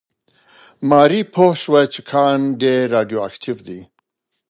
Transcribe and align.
ماري 0.89 1.21
پوه 1.33 1.51
شوه 1.61 1.81
چې 1.93 1.99
کان 2.09 2.39
ډېر 2.63 2.81
راډیواکټیف 2.95 3.57
دی. 3.67 3.81